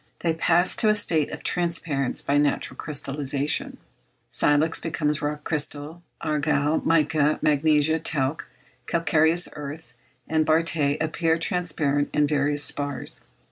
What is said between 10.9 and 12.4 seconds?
appear transparent in